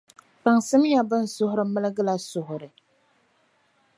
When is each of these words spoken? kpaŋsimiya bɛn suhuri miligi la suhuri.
kpaŋsimiya 0.41 1.01
bɛn 1.09 1.23
suhuri 1.35 1.63
miligi 1.73 2.03
la 2.07 2.15
suhuri. 2.29 2.67